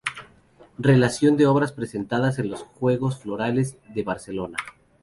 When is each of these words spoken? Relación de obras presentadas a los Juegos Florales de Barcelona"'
Relación 0.79 1.37
de 1.37 1.45
obras 1.45 1.73
presentadas 1.73 2.39
a 2.39 2.43
los 2.43 2.63
Juegos 2.63 3.19
Florales 3.19 3.77
de 3.93 4.01
Barcelona"' 4.01 4.57